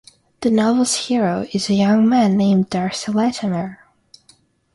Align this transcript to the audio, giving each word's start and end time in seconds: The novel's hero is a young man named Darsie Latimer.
The 0.39 0.49
novel's 0.49 0.95
hero 0.95 1.45
is 1.53 1.69
a 1.69 1.75
young 1.75 2.09
man 2.09 2.35
named 2.35 2.71
Darsie 2.71 3.13
Latimer. 3.13 3.85